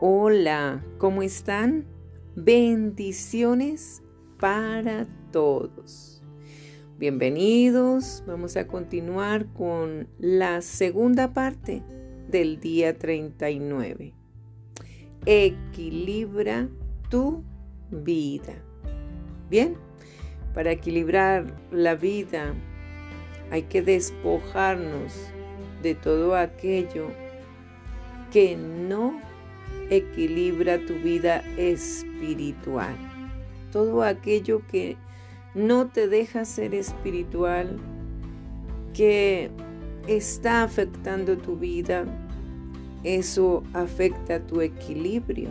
[0.00, 1.84] Hola, ¿cómo están?
[2.36, 4.00] Bendiciones
[4.38, 6.22] para todos.
[6.98, 11.82] Bienvenidos, vamos a continuar con la segunda parte
[12.28, 14.14] del día 39.
[15.26, 16.68] Equilibra
[17.10, 17.42] tu
[17.90, 18.54] vida.
[19.50, 19.74] Bien,
[20.54, 22.54] para equilibrar la vida
[23.50, 25.12] hay que despojarnos
[25.82, 27.08] de todo aquello
[28.30, 29.26] que no
[29.90, 32.94] equilibra tu vida espiritual.
[33.72, 34.96] Todo aquello que
[35.54, 37.78] no te deja ser espiritual,
[38.94, 39.50] que
[40.06, 42.04] está afectando tu vida,
[43.04, 45.50] eso afecta tu equilibrio.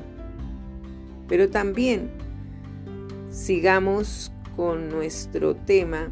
[1.27, 2.09] Pero también
[3.29, 6.09] sigamos con nuestro tema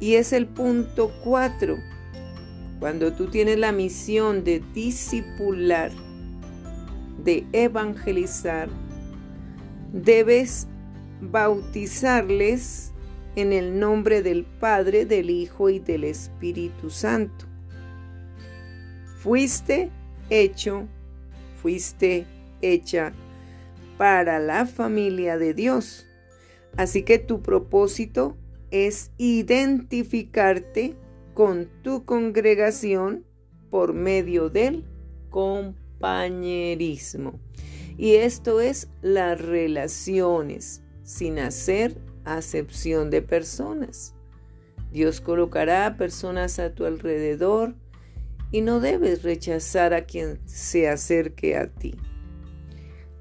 [0.00, 1.76] y es el punto 4.
[2.80, 5.92] Cuando tú tienes la misión de discipular,
[7.24, 8.68] de evangelizar,
[9.92, 10.66] debes
[11.20, 12.92] bautizarles
[13.36, 17.46] en el nombre del Padre, del Hijo y del Espíritu Santo.
[19.18, 19.90] Fuiste
[20.30, 20.88] hecho,
[21.60, 22.26] fuiste
[22.60, 23.12] hecha
[23.96, 26.06] para la familia de Dios.
[26.76, 28.36] Así que tu propósito
[28.70, 30.96] es identificarte
[31.34, 33.24] con tu congregación
[33.70, 34.84] por medio del
[37.96, 44.14] Y esto es las relaciones, sin hacer acepción de personas.
[44.92, 47.74] Dios colocará personas a tu alrededor
[48.50, 51.94] y no debes rechazar a quien se acerque a ti.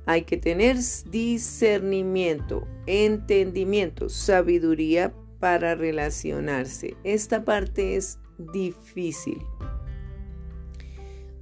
[0.06, 0.78] Hay que tener
[1.10, 6.98] discernimiento, entendimiento, sabiduría para relacionarse.
[7.04, 9.42] Esta parte es difícil.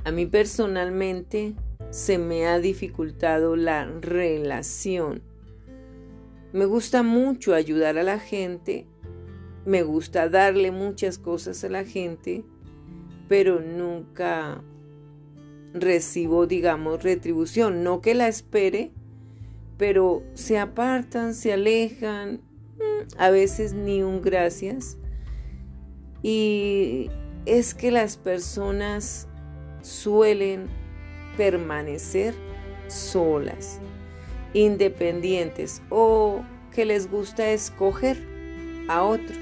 [0.04, 1.56] A mí personalmente
[1.90, 5.22] se me ha dificultado la relación.
[6.54, 8.88] Me gusta mucho ayudar a la gente,
[9.66, 12.44] me gusta darle muchas cosas a la gente,
[13.28, 14.64] pero nunca
[15.74, 17.84] recibo, digamos, retribución.
[17.84, 18.92] No que la espere,
[19.78, 22.42] pero se apartan, se alejan,
[23.18, 24.98] a veces ni un gracias.
[26.22, 27.10] Y
[27.46, 29.29] es que las personas
[29.82, 30.68] suelen
[31.38, 32.34] permanecer
[32.88, 33.80] solas,
[34.54, 36.42] independientes o
[36.74, 38.18] que les gusta escoger
[38.88, 39.38] a otros.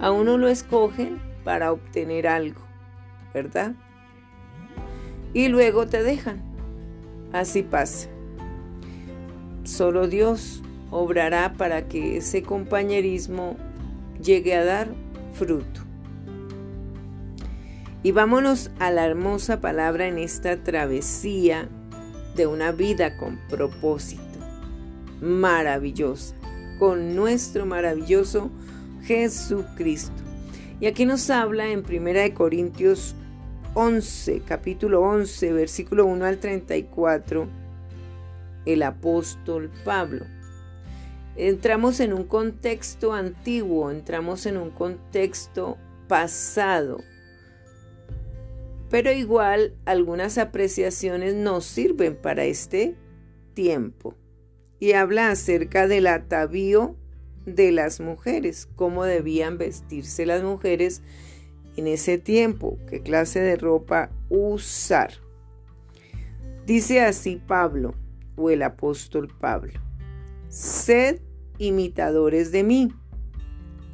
[0.00, 2.60] A uno lo escogen para obtener algo,
[3.32, 3.74] ¿verdad?
[5.32, 6.42] Y luego te dejan.
[7.32, 8.08] Así pasa.
[9.64, 13.56] Solo Dios obrará para que ese compañerismo
[14.22, 14.88] llegue a dar
[15.34, 15.85] fruto.
[18.02, 21.68] Y vámonos a la hermosa palabra en esta travesía
[22.36, 24.22] de una vida con propósito,
[25.20, 26.34] maravillosa,
[26.78, 28.50] con nuestro maravilloso
[29.02, 30.22] Jesucristo.
[30.78, 33.14] Y aquí nos habla en 1 Corintios
[33.74, 37.48] 11, capítulo 11, versículo 1 al 34,
[38.66, 40.26] el apóstol Pablo
[41.36, 45.76] entramos en un contexto antiguo, entramos en un contexto
[46.08, 46.98] pasado.
[48.90, 52.96] Pero igual algunas apreciaciones nos sirven para este
[53.54, 54.14] tiempo.
[54.78, 56.96] Y habla acerca del atavío
[57.46, 61.02] de las mujeres, cómo debían vestirse las mujeres
[61.76, 65.12] en ese tiempo, qué clase de ropa usar.
[66.66, 67.94] Dice así Pablo,
[68.36, 69.80] o el apóstol Pablo,
[70.48, 71.20] sed
[71.58, 72.92] imitadores de mí,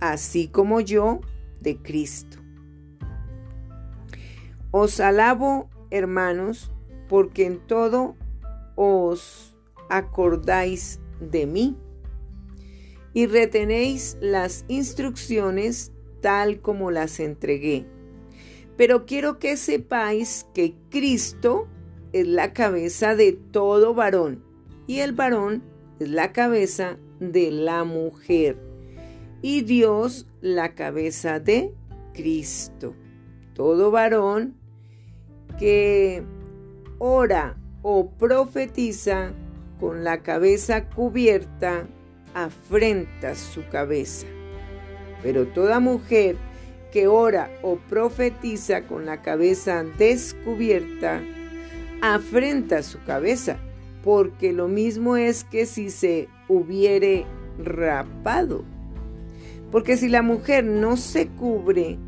[0.00, 1.20] así como yo
[1.60, 2.41] de Cristo.
[4.74, 6.72] Os alabo, hermanos,
[7.08, 8.16] porque en todo
[8.74, 9.54] os
[9.90, 11.76] acordáis de mí
[13.12, 17.86] y retenéis las instrucciones tal como las entregué.
[18.78, 21.68] Pero quiero que sepáis que Cristo
[22.14, 24.42] es la cabeza de todo varón
[24.86, 25.62] y el varón
[26.00, 28.56] es la cabeza de la mujer
[29.42, 31.74] y Dios la cabeza de
[32.14, 32.94] Cristo.
[33.52, 34.61] Todo varón
[35.58, 36.22] que
[36.98, 39.32] ora o profetiza
[39.80, 41.86] con la cabeza cubierta
[42.34, 44.26] afrenta su cabeza.
[45.22, 46.36] Pero toda mujer
[46.92, 51.20] que ora o profetiza con la cabeza descubierta
[52.00, 53.58] afrenta su cabeza
[54.02, 57.24] porque lo mismo es que si se hubiere
[57.58, 58.64] rapado.
[59.70, 61.98] Porque si la mujer no se cubre,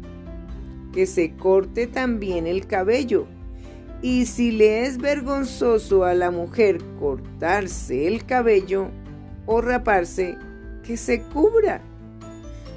[0.92, 3.26] que se corte también el cabello,
[4.04, 8.90] Y si le es vergonzoso a la mujer cortarse el cabello
[9.46, 10.36] o raparse,
[10.82, 11.80] que se cubra.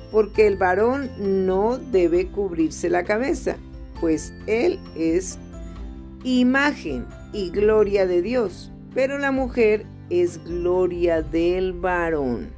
[0.09, 3.57] Porque el varón no debe cubrirse la cabeza,
[3.99, 5.37] pues él es
[6.23, 12.51] imagen y gloria de Dios, pero la mujer es gloria del varón.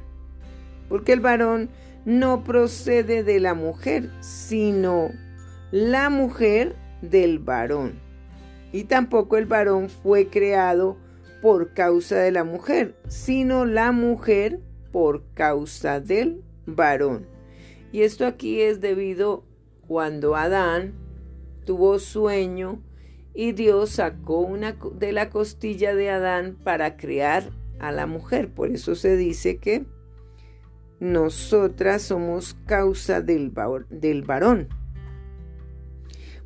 [0.88, 1.70] Porque el varón
[2.04, 5.10] no procede de la mujer, sino
[5.72, 8.09] la mujer del varón
[8.72, 10.96] y tampoco el varón fue creado
[11.42, 14.60] por causa de la mujer, sino la mujer
[14.92, 17.26] por causa del varón.
[17.92, 19.44] Y esto aquí es debido
[19.88, 20.94] cuando Adán
[21.64, 22.82] tuvo sueño
[23.34, 28.52] y Dios sacó una de la costilla de Adán para crear a la mujer.
[28.52, 29.86] Por eso se dice que
[31.00, 33.52] nosotras somos causa del,
[33.88, 34.68] del varón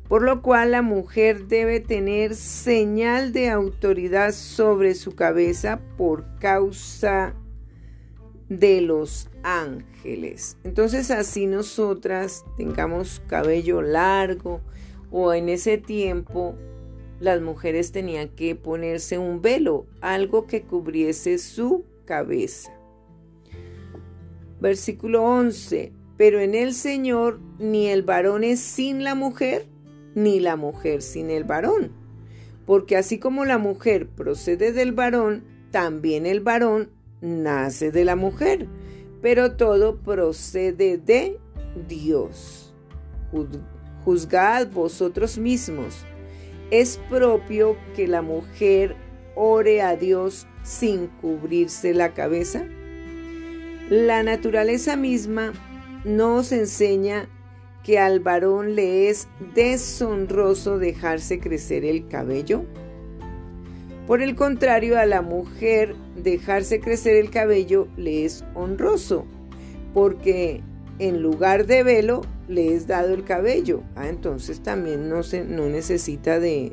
[0.07, 7.33] por lo cual la mujer debe tener señal de autoridad sobre su cabeza por causa
[8.49, 10.57] de los ángeles.
[10.63, 14.61] Entonces así nosotras tengamos cabello largo
[15.11, 16.55] o en ese tiempo
[17.19, 22.71] las mujeres tenían que ponerse un velo, algo que cubriese su cabeza.
[24.59, 25.93] Versículo 11.
[26.17, 29.67] Pero en el Señor ni el varón es sin la mujer,
[30.15, 31.91] ni la mujer sin el varón.
[32.65, 36.89] Porque así como la mujer procede del varón, también el varón
[37.21, 38.67] nace de la mujer,
[39.21, 41.39] pero todo procede de
[41.87, 42.73] Dios.
[44.03, 46.05] Juzgad vosotros mismos.
[46.71, 48.95] ¿Es propio que la mujer
[49.35, 52.65] ore a Dios sin cubrirse la cabeza?
[53.89, 55.53] La naturaleza misma
[56.05, 57.29] nos enseña
[57.85, 62.65] que al varón le es deshonroso dejarse crecer el cabello?
[64.07, 69.25] Por el contrario, a la mujer dejarse crecer el cabello le es honroso,
[69.93, 70.61] porque
[70.97, 73.83] en lugar de velo le es dado el cabello.
[73.95, 76.71] Ah, entonces también no, se, no necesita de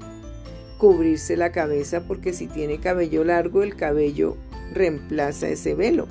[0.78, 4.38] cubrirse la cabeza porque si tiene cabello largo el cabello
[4.72, 6.08] reemplaza ese velo.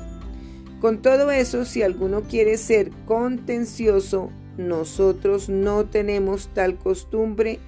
[0.80, 4.32] Con todo eso, si alguno quiere ser contencioso,
[4.68, 7.60] nosotros no tenemos tal costumbre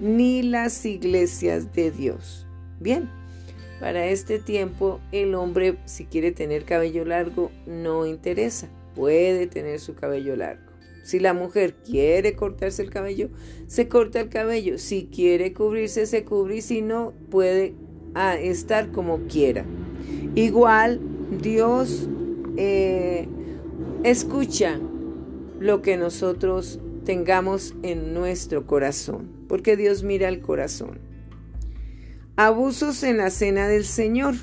[0.00, 2.46] ni las iglesias de Dios.
[2.80, 3.08] Bien,
[3.80, 9.94] para este tiempo el hombre si quiere tener cabello largo no interesa, puede tener su
[9.94, 10.66] cabello largo.
[11.02, 13.28] Si la mujer quiere cortarse el cabello,
[13.68, 14.76] se corta el cabello.
[14.76, 17.74] Si quiere cubrirse, se cubre y si no, puede
[18.14, 19.64] ah, estar como quiera.
[20.34, 21.00] Igual
[21.40, 22.08] Dios
[22.56, 23.28] eh,
[24.02, 24.80] escucha
[25.58, 30.98] lo que nosotros tengamos en nuestro corazón, porque Dios mira el corazón.
[32.36, 34.34] Abusos en la cena del Señor.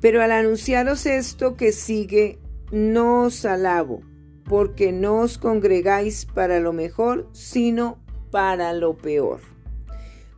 [0.00, 2.38] Pero al anunciaros esto que sigue,
[2.70, 4.02] no os alabo,
[4.44, 7.98] porque no os congregáis para lo mejor, sino
[8.30, 9.40] para lo peor.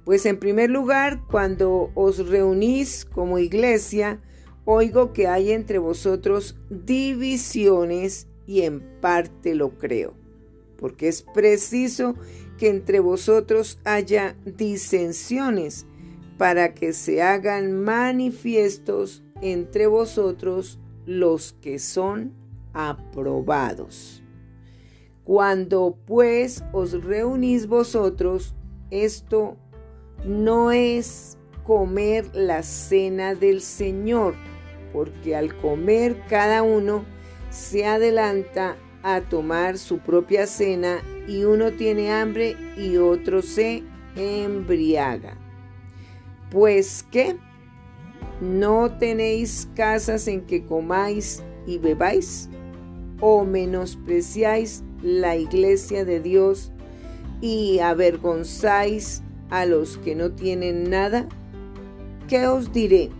[0.04, 4.20] Pues en primer lugar, cuando os reunís como iglesia,
[4.64, 10.14] oigo que hay entre vosotros divisiones y en parte lo creo,
[10.78, 12.14] porque es preciso
[12.59, 15.87] que entre vosotros haya disensiones
[16.38, 22.32] para que se hagan manifiestos entre vosotros los que son
[22.73, 24.23] aprobados.
[25.25, 28.54] Cuando pues os reunís vosotros,
[28.90, 29.56] esto
[30.25, 34.35] no es comer la cena del Señor,
[34.92, 37.04] porque al comer cada uno
[37.56, 43.82] se adelanta a tomar su propia cena y uno tiene hambre y otro se
[44.14, 45.38] embriaga.
[46.50, 47.36] Pues qué,
[48.42, 52.50] ¿no tenéis casas en que comáis y bebáis?
[53.20, 56.72] ¿O menospreciáis la iglesia de Dios
[57.40, 61.26] y avergonzáis a los que no tienen nada?
[62.28, 63.10] ¿Qué os diré?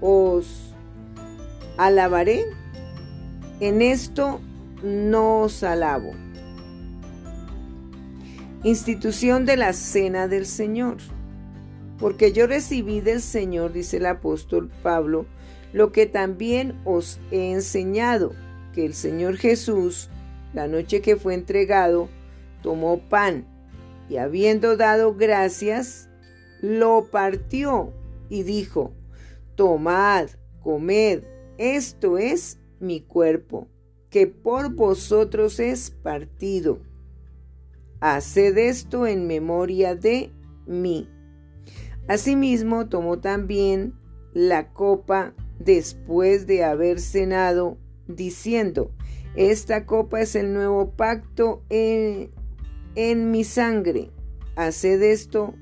[0.00, 0.74] ¿Os
[1.76, 2.46] alabaré?
[3.58, 4.40] En esto
[4.82, 6.12] no os alabo.
[8.64, 10.98] Institución de la Cena del Señor.
[11.98, 15.24] Porque yo recibí del Señor, dice el apóstol Pablo,
[15.72, 18.32] lo que también os he enseñado,
[18.74, 20.10] que el Señor Jesús,
[20.52, 22.10] la noche que fue entregado,
[22.62, 23.46] tomó pan
[24.10, 26.10] y habiendo dado gracias,
[26.60, 27.94] lo partió
[28.28, 28.92] y dijo,
[29.54, 30.28] tomad,
[30.60, 31.22] comed,
[31.56, 33.68] esto es mi cuerpo,
[34.10, 36.80] que por vosotros es partido.
[38.00, 40.30] haced esto en memoria de
[40.66, 41.08] mí.
[42.08, 43.94] Asimismo tomó también
[44.32, 48.92] la copa después de haber cenado, diciendo,
[49.34, 52.30] esta copa es el nuevo pacto en,
[52.94, 54.10] en mi sangre.
[54.56, 55.54] Haced esto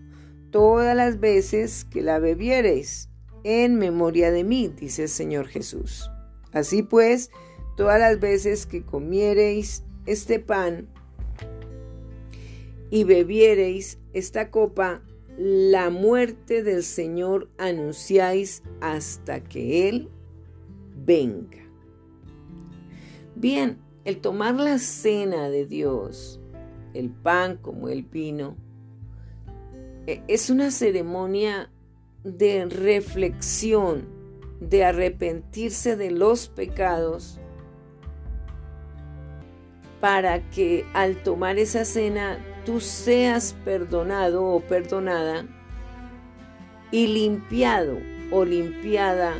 [0.51, 3.09] todas las veces que la bebiereis
[3.43, 6.11] en memoria de mí, dice el Señor Jesús.
[6.55, 7.31] Así pues,
[7.77, 10.89] todas las veces que comiereis este pan
[12.91, 15.03] y bebiereis esta copa,
[15.37, 20.09] la muerte del Señor anunciáis hasta que Él
[21.05, 21.59] venga.
[23.35, 26.41] Bien, el tomar la cena de Dios,
[26.93, 28.57] el pan como el vino,
[30.07, 31.71] e, es una ceremonia
[32.23, 34.07] de reflexión,
[34.69, 37.39] de arrepentirse de los pecados,
[40.01, 45.47] para que al tomar esa cena tú seas perdonado o perdonada
[46.91, 47.99] y limpiado
[48.31, 49.35] o limpiada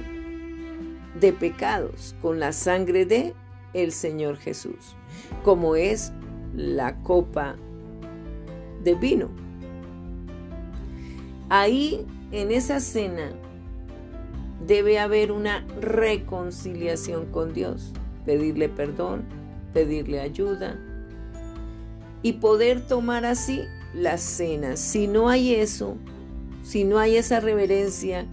[1.21, 3.35] de pecados con la sangre de
[3.73, 4.97] el Señor Jesús,
[5.43, 6.13] como es
[6.55, 7.57] la copa
[8.83, 9.29] de vino.
[11.51, 13.33] Ahí, en esa cena,
[14.67, 17.93] debe haber una reconciliación con Dios,
[18.25, 19.25] pedirle perdón,
[19.73, 20.79] pedirle ayuda,
[22.23, 24.77] y poder tomar así la cena.
[24.77, 25.97] Si no hay eso,
[26.63, 28.27] si no hay esa reverencia,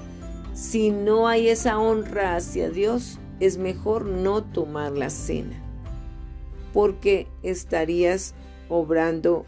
[0.53, 5.61] si no hay esa honra hacia Dios, es mejor no tomar la cena,
[6.73, 8.35] porque estarías
[8.69, 9.45] obrando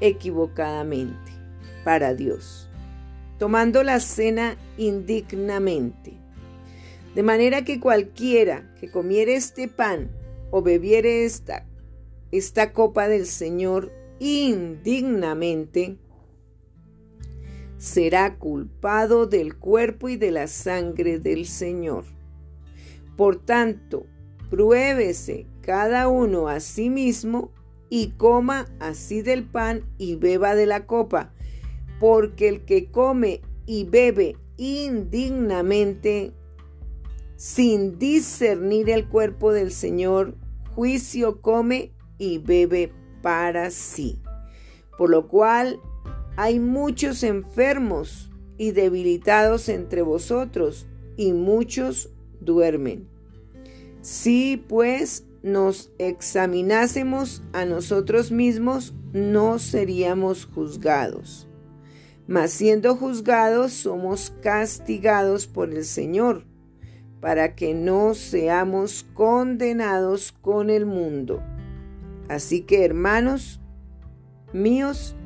[0.00, 1.32] equivocadamente
[1.84, 2.67] para Dios,
[3.38, 6.12] tomando la cena indignamente.
[7.14, 10.10] De manera que cualquiera que comiere este pan
[10.50, 11.64] o bebiere esta
[12.30, 15.96] esta copa del Señor indignamente,
[17.78, 22.04] será culpado del cuerpo y de la sangre del Señor.
[23.16, 24.06] Por tanto,
[24.50, 27.50] pruébese cada uno a sí mismo
[27.88, 31.32] y coma así del pan y beba de la copa,
[31.98, 36.32] porque el que come y bebe indignamente,
[37.36, 40.34] sin discernir el cuerpo del Señor,
[40.74, 44.20] juicio come y bebe para sí.
[44.96, 45.80] Por lo cual
[46.36, 50.86] hay muchos enfermos y debilitados entre vosotros,
[51.16, 53.08] y muchos duermen.
[54.00, 61.47] Si pues nos examinásemos a nosotros mismos, no seríamos juzgados.
[62.28, 66.44] Mas siendo juzgados, somos castigados por el Señor,
[67.22, 71.42] para que no seamos condenados con el mundo.
[72.28, 73.62] Así que hermanos
[74.52, 75.16] míos,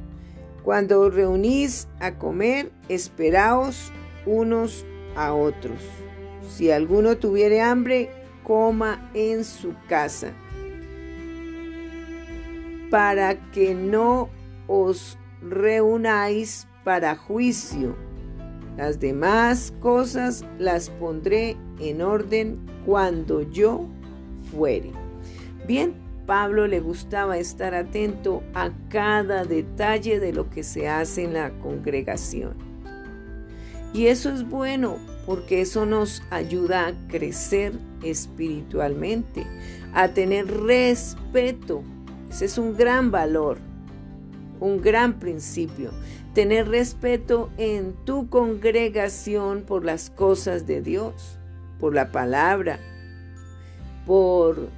[0.63, 3.93] cuando os reunís a comer, esperaos
[4.25, 5.83] unos a otros.
[6.49, 8.11] Si alguno tuviere hambre,
[8.45, 10.33] coma en su casa,
[12.91, 14.29] para que no
[14.69, 17.97] os reunáis para juicio.
[18.77, 23.87] Las demás cosas las pondré en orden cuando yo
[24.51, 24.93] fuere.
[25.67, 25.95] Bien,
[26.27, 31.51] Pablo le gustaba estar atento a cada detalle de lo que se hace en la
[31.59, 32.55] congregación.
[33.93, 34.97] Y eso es bueno
[35.27, 37.73] porque eso nos ayuda a crecer
[38.03, 39.47] espiritualmente,
[39.95, 41.83] a tener respeto.
[42.31, 43.59] Ese es un gran valor,
[44.61, 45.91] un gran principio.
[46.35, 51.39] Tener respeto en tu congregación por las cosas de Dios,
[51.79, 52.79] por la palabra,
[54.07, 54.71] por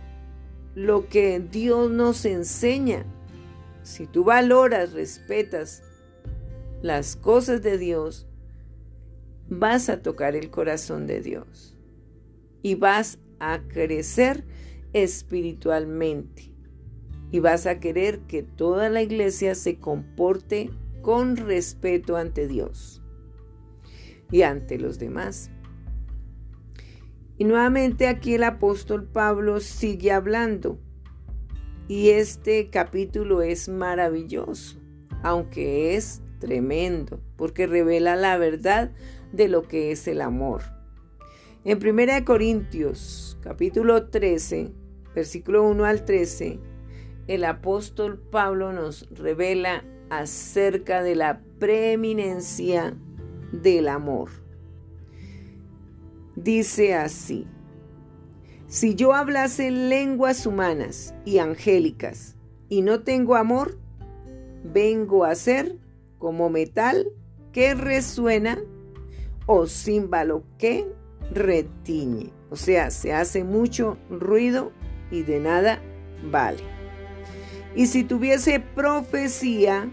[0.75, 3.05] lo que Dios nos enseña.
[3.83, 5.83] Si tú valoras, respetas
[6.83, 8.27] las cosas de Dios,
[9.49, 11.77] vas a tocar el corazón de Dios
[12.63, 14.45] y vas a crecer
[14.93, 16.53] espiritualmente
[17.31, 20.71] y vas a querer que toda la iglesia se comporte
[21.05, 23.03] con respeto ante Dios
[24.33, 25.51] y ante los demás.
[27.37, 30.79] Y nuevamente aquí el apóstol Pablo sigue hablando.
[31.89, 34.81] Y este capítulo es maravilloso,
[35.23, 38.91] aunque es tremendo, porque revela la verdad
[39.33, 40.63] de lo que es el amor.
[41.65, 44.73] En 1 Corintios, capítulo 13,
[45.15, 46.61] versículo 1 al 13,
[47.27, 49.85] el apóstol Pablo nos revela
[50.19, 52.97] acerca de la preeminencia
[53.53, 54.45] del amor
[56.37, 57.47] dice así,
[58.67, 62.37] si yo hablase lenguas humanas y angélicas
[62.69, 63.79] y no tengo amor,
[64.65, 65.79] vengo a ser
[66.19, 67.09] como metal
[67.53, 68.59] que resuena
[69.47, 70.87] o címbalo que
[71.31, 72.33] retiñe.
[72.51, 74.73] O sea, se hace mucho ruido
[75.11, 75.81] y de nada
[76.31, 76.63] vale.
[77.77, 79.93] Y si tuviese profecía,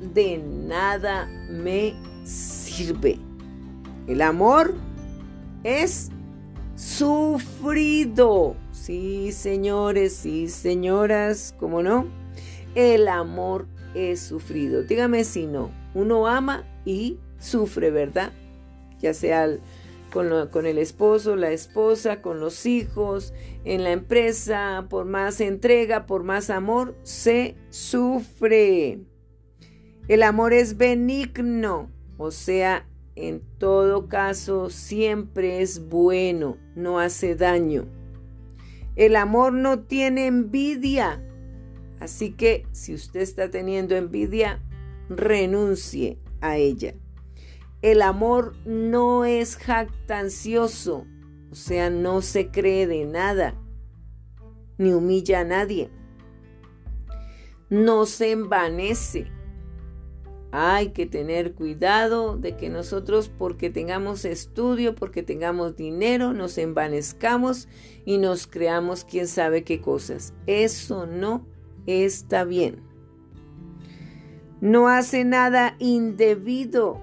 [0.00, 3.18] de nada me sirve.
[4.06, 4.74] El amor
[5.64, 6.10] es
[6.76, 8.56] sufrido.
[8.72, 12.06] Sí, señores, sí, señoras, ¿cómo no?
[12.74, 14.82] El amor es sufrido.
[14.82, 15.70] Dígame si no.
[15.94, 18.32] Uno ama y sufre, ¿verdad?
[19.00, 19.48] Ya sea
[20.12, 26.06] con, con, el esposo, la esposa, con los hijos, en la empresa, por más entrega,
[26.06, 29.00] por más amor, se sufre.
[30.08, 37.84] El amor es benigno, o sea, en todo caso siempre es bueno, no hace daño.
[38.96, 41.22] El amor no tiene envidia,
[42.00, 44.62] así que si usted está teniendo envidia,
[45.10, 46.94] renuncie a ella.
[47.82, 51.06] El amor no es jactancioso,
[51.50, 53.54] o sea, no se cree de nada,
[54.78, 55.90] ni humilla a nadie.
[57.68, 59.30] No se envanece,
[60.50, 67.68] hay que tener cuidado de que nosotros, porque tengamos estudio, porque tengamos dinero, nos envanezcamos
[68.06, 70.32] y nos creamos quién sabe qué cosas.
[70.46, 71.46] Eso no
[71.86, 72.82] está bien.
[74.60, 77.00] No hace nada indebido.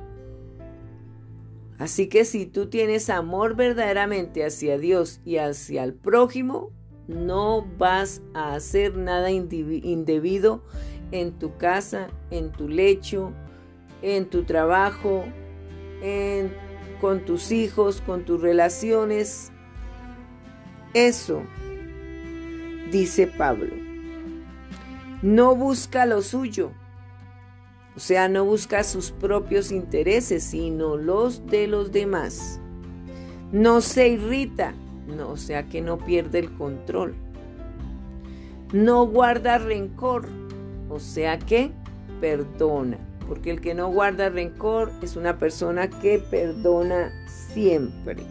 [1.77, 6.71] Así que si tú tienes amor verdaderamente hacia Dios y hacia el prójimo,
[7.07, 10.63] no vas a hacer nada indebido
[11.11, 13.31] en tu casa, en tu lecho,
[14.01, 15.25] en tu trabajo,
[17.01, 19.51] con tus hijos, con tus relaciones.
[20.93, 21.41] Eso,
[22.91, 23.73] dice Pablo.
[25.21, 26.71] No busca lo suyo,
[27.95, 32.59] o sea, no busca sus propios intereses, sino los de los demás.
[33.51, 34.73] No se irrita,
[35.07, 37.15] no, o sea que no pierde el control.
[38.73, 40.27] No guarda rencor,
[40.95, 41.71] o sea que
[42.21, 48.23] perdona, porque el que no guarda rencor es una persona que perdona siempre.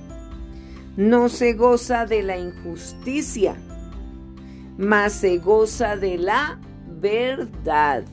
[0.96, 3.54] No se goza de la injusticia,
[4.78, 6.58] mas se goza de la
[7.00, 8.04] verdad.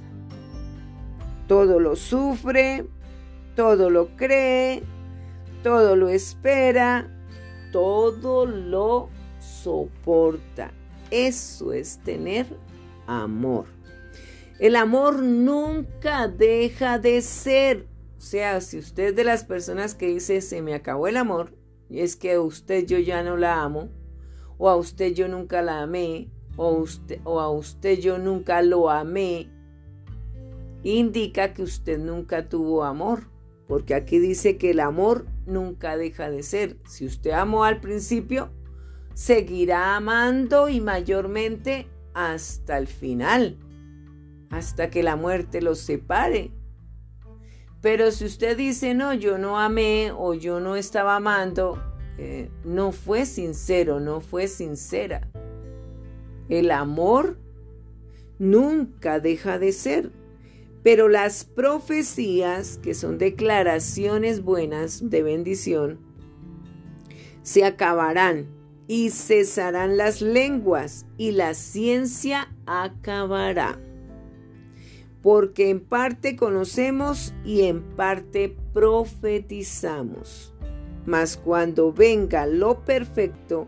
[1.48, 2.86] Todo lo sufre,
[3.56, 4.84] todo lo cree,
[5.64, 7.08] todo lo espera,
[7.72, 9.08] todo lo
[9.40, 10.72] soporta.
[11.10, 12.48] Eso es tener
[13.08, 13.81] amor.
[14.62, 17.88] El amor nunca deja de ser.
[18.16, 21.56] O sea, si usted de las personas que dice se me acabó el amor,
[21.90, 23.90] y es que a usted yo ya no la amo,
[24.60, 26.86] o a usted yo nunca la amé, o
[27.40, 29.50] a usted yo nunca lo amé,
[30.84, 33.32] indica que usted nunca tuvo amor,
[33.68, 36.78] porque aquí dice que el amor nunca deja de ser.
[36.88, 38.52] Si usted amó al principio,
[39.16, 43.58] seguirá amando y mayormente hasta el final
[44.52, 46.52] hasta que la muerte los separe.
[47.82, 51.82] Pero si usted dice, no, yo no amé o yo no estaba amando,
[52.20, 55.28] eh, no fue sincero, no fue sincera.
[56.48, 57.40] El amor
[58.38, 60.12] nunca deja de ser.
[60.84, 66.00] Pero las profecías, que son declaraciones buenas de bendición,
[67.44, 68.48] se acabarán
[68.88, 73.80] y cesarán las lenguas y la ciencia acabará
[75.22, 80.54] porque en parte conocemos y en parte profetizamos.
[81.06, 83.68] Mas cuando venga lo perfecto,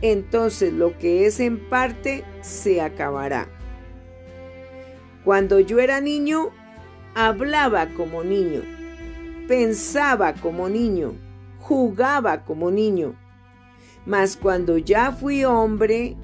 [0.00, 3.48] entonces lo que es en parte se acabará.
[5.24, 6.50] Cuando yo era niño,
[7.14, 8.62] hablaba como niño,
[9.46, 11.14] pensaba como niño,
[11.58, 13.14] jugaba como niño.
[14.06, 16.16] Mas cuando ya fui hombre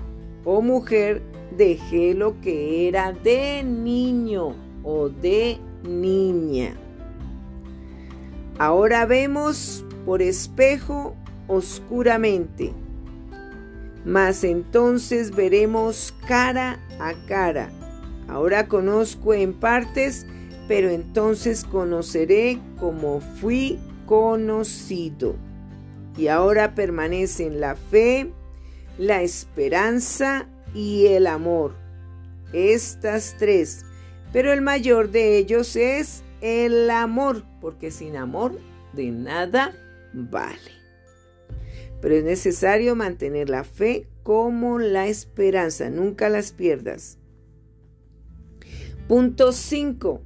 [0.44, 1.22] o mujer,
[1.56, 6.74] dejé lo que era de niño o de niña.
[8.58, 11.16] Ahora vemos por espejo
[11.48, 12.72] oscuramente,
[14.04, 17.70] mas entonces veremos cara a cara.
[18.28, 20.26] Ahora conozco en partes,
[20.68, 25.34] pero entonces conoceré como fui conocido.
[26.16, 28.30] Y ahora permanecen la fe,
[28.98, 31.74] la esperanza y el amor.
[32.52, 33.84] Estas tres.
[34.34, 38.58] Pero el mayor de ellos es el amor, porque sin amor
[38.92, 39.72] de nada
[40.12, 40.72] vale.
[42.00, 47.16] Pero es necesario mantener la fe como la esperanza, nunca las pierdas.
[49.06, 50.20] Punto 5.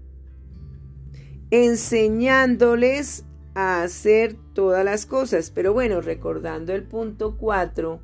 [1.51, 5.51] Enseñándoles a hacer todas las cosas.
[5.51, 8.01] Pero bueno, recordando el punto 4,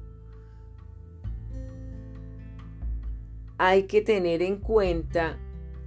[3.56, 5.38] hay que tener en cuenta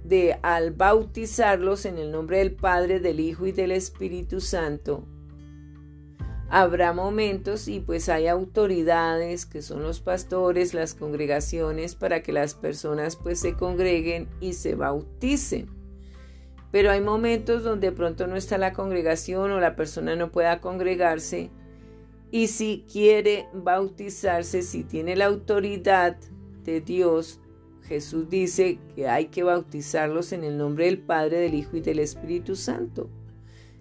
[0.08, 5.06] de al bautizarlos en el nombre del Padre, del Hijo y del Espíritu Santo,
[6.48, 12.54] habrá momentos y pues hay autoridades que son los pastores, las congregaciones para que las
[12.54, 15.68] personas pues se congreguen y se bauticen.
[16.70, 21.50] Pero hay momentos donde pronto no está la congregación o la persona no pueda congregarse
[22.30, 26.16] y si quiere bautizarse, si tiene la autoridad
[26.64, 27.40] de Dios,
[27.88, 32.00] Jesús dice que hay que bautizarlos en el nombre del Padre, del Hijo y del
[32.00, 33.08] Espíritu Santo.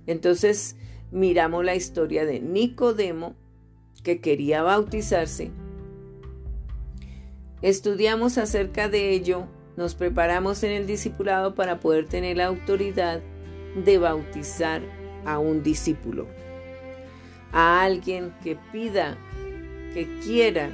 [0.05, 0.77] Entonces
[1.11, 3.35] miramos la historia de Nicodemo,
[4.03, 5.51] que quería bautizarse.
[7.61, 13.21] Estudiamos acerca de ello, nos preparamos en el discipulado para poder tener la autoridad
[13.83, 14.81] de bautizar
[15.25, 16.27] a un discípulo,
[17.51, 19.17] a alguien que pida,
[19.93, 20.71] que quiera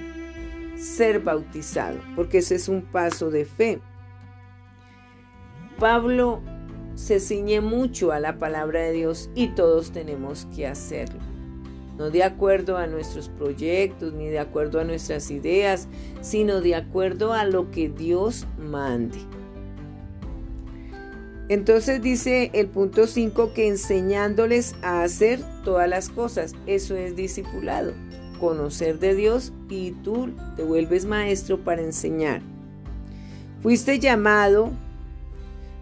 [0.84, 3.80] ser bautizado, porque ese es un paso de fe.
[5.80, 6.42] Pablo
[6.96, 11.20] se ciñe mucho a la palabra de Dios y todos tenemos que hacerlo.
[11.98, 15.88] No de acuerdo a nuestros proyectos ni de acuerdo a nuestras ideas,
[16.22, 19.20] sino de acuerdo a lo que Dios mande.
[21.50, 27.94] Entonces dice el punto 5 que enseñándoles a hacer todas las cosas, eso es discipulado
[28.44, 32.42] conocer de Dios y tú te vuelves maestro para enseñar.
[33.62, 34.74] Fuiste llamado,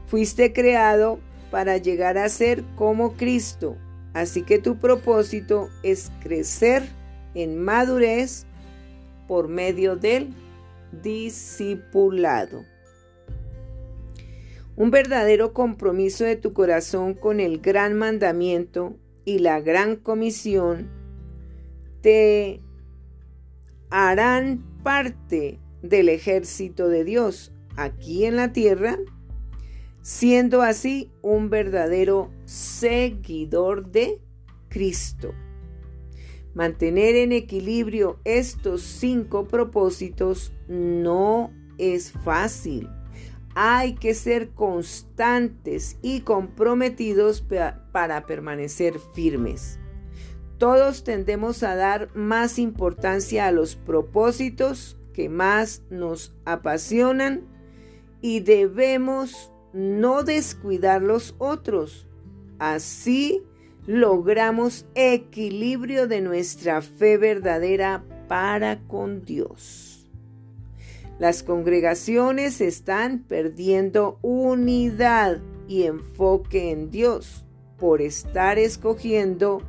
[0.06, 1.18] fuiste creado
[1.50, 3.78] para llegar a ser como Cristo.
[4.14, 6.84] Así que tu propósito es crecer
[7.34, 8.46] en madurez
[9.28, 10.32] por medio del
[11.02, 12.64] discipulado.
[14.76, 18.94] Un verdadero compromiso de tu corazón con el gran mandamiento
[19.26, 21.01] y la gran comisión
[22.02, 22.62] te
[23.90, 28.98] harán parte del ejército de Dios aquí en la tierra,
[30.02, 34.22] siendo así un verdadero seguidor de
[34.70, 35.34] Cristo.
[36.54, 42.90] Mantener en equilibrio estos cinco propósitos no es fácil.
[43.56, 47.42] Hay que ser constantes y comprometidos
[47.92, 49.81] para permanecer firmes.
[50.62, 57.48] Todos tendemos a dar más importancia a los propósitos que más nos apasionan
[58.22, 62.08] y debemos no descuidar los otros.
[62.60, 63.42] Así
[63.88, 70.12] logramos equilibrio de nuestra fe verdadera para con Dios.
[71.18, 77.48] Las congregaciones están perdiendo unidad y enfoque en Dios
[77.80, 79.64] por estar escogiendo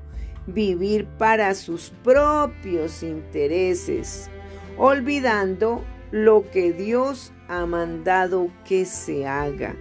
[0.46, 4.30] vivir para sus propios intereses,
[4.76, 9.74] olvidando lo que Dios ha mandado que se haga.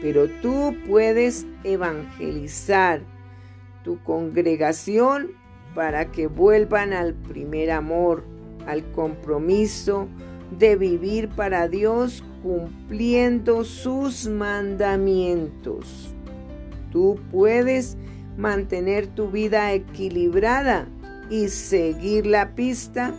[0.00, 3.02] Pero tú puedes evangelizar
[3.84, 5.32] tu congregación
[5.74, 8.24] para que vuelvan al primer amor,
[8.66, 10.08] al compromiso
[10.58, 16.14] de vivir para Dios cumpliendo sus mandamientos.
[16.90, 17.96] Tú puedes
[18.36, 20.86] mantener tu vida equilibrada
[21.30, 23.14] y seguir la pista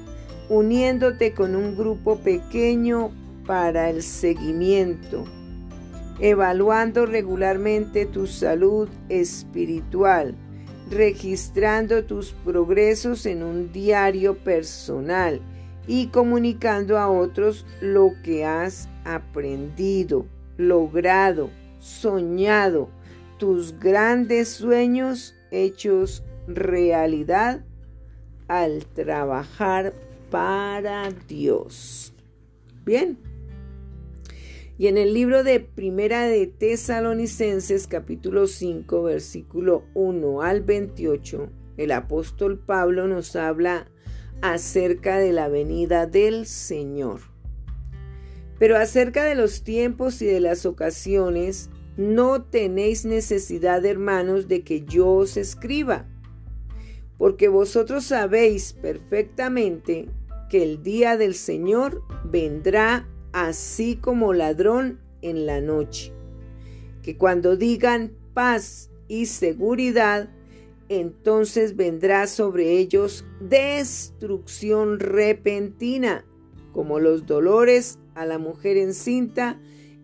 [0.50, 3.12] uniéndote con un grupo pequeño
[3.46, 5.26] para el seguimiento,
[6.20, 10.36] evaluando regularmente tu salud espiritual,
[10.90, 15.42] registrando tus progresos en un diario personal
[15.88, 20.26] y comunicando a otros lo que has aprendido,
[20.58, 21.50] logrado,
[21.80, 22.90] soñado,
[23.38, 27.64] tus grandes sueños hechos realidad
[28.48, 29.94] al trabajar
[30.30, 32.14] para Dios.
[32.86, 33.18] Bien.
[34.78, 41.92] Y en el libro de Primera de Tesalonicenses capítulo 5 versículo 1 al 28, el
[41.92, 43.88] apóstol Pablo nos habla
[44.42, 47.22] acerca de la venida del Señor.
[48.60, 54.82] Pero acerca de los tiempos y de las ocasiones, no tenéis necesidad, hermanos, de que
[54.82, 56.08] yo os escriba,
[57.18, 60.10] porque vosotros sabéis perfectamente
[60.50, 66.14] que el día del Señor vendrá así como ladrón en la noche,
[67.02, 70.30] que cuando digan paz y seguridad,
[70.90, 76.26] entonces vendrá sobre ellos destrucción repentina,
[76.72, 79.60] como los dolores a la mujer encinta,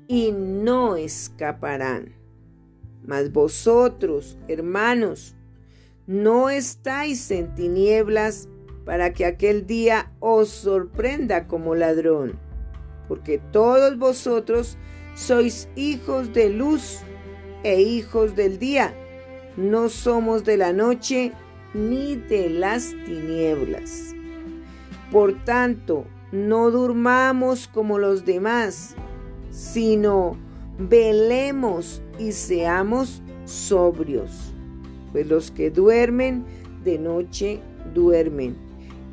[0.09, 2.15] y no escaparán.
[3.05, 5.35] Mas vosotros, hermanos,
[6.07, 8.49] no estáis en tinieblas
[8.85, 12.39] para que aquel día os sorprenda como ladrón,
[13.07, 14.77] porque todos vosotros
[15.13, 17.01] sois hijos de luz
[17.63, 18.95] e hijos del día
[19.57, 21.33] no somos de la noche
[21.73, 24.15] ni de las tinieblas.
[25.11, 28.95] Por tanto, no durmamos como los demás,
[29.59, 30.37] sino
[30.77, 34.53] velemos y seamos sobrios.
[35.11, 36.45] Pues los que duermen
[36.85, 37.59] de noche
[37.93, 38.55] duermen,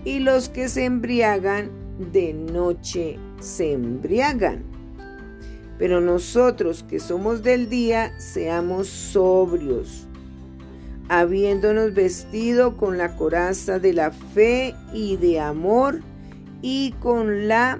[0.04, 1.70] y los que se embriagan
[2.12, 4.62] de noche se embriagan.
[5.78, 10.06] Pero nosotros que somos del día, seamos sobrios
[11.08, 16.00] habiéndonos vestido con la coraza de la fe y de amor
[16.62, 17.78] y con la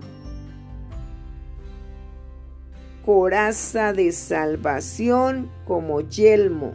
[3.07, 6.75] coraza de salvación como yelmo.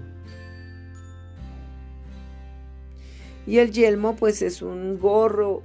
[3.45, 5.61] Y el yelmo pues es un gorro,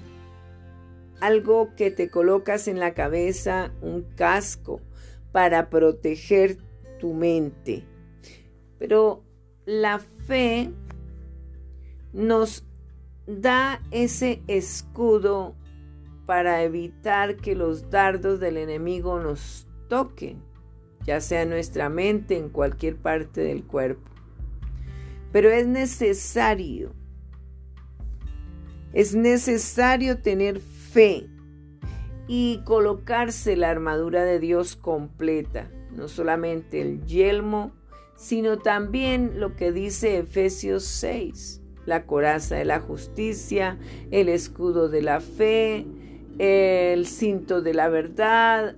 [1.21, 4.81] algo que te colocas en la cabeza, un casco
[5.31, 6.59] para proteger
[6.99, 7.85] tu mente.
[8.81, 9.23] Pero
[9.67, 10.73] la fe
[12.13, 12.65] nos
[13.29, 15.55] da ese escudo
[16.27, 20.43] para evitar que los dardos del enemigo nos toquen,
[21.07, 24.11] ya sea en nuestra mente, en cualquier parte del cuerpo.
[25.33, 26.93] Pero es necesario,
[28.93, 31.29] es necesario tener fe
[32.27, 37.73] y colocarse la armadura de Dios completa, no solamente el yelmo,
[38.17, 43.79] sino también lo que dice Efesios 6, la coraza de la justicia,
[44.11, 45.87] el escudo de la fe,
[46.39, 48.77] el cinto de la verdad,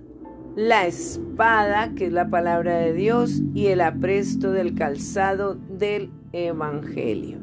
[0.55, 7.37] la espada, que es la palabra de Dios, y el apresto del calzado del Evangelio.